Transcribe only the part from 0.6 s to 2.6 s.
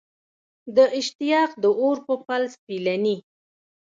د اشتیاق د اور په پل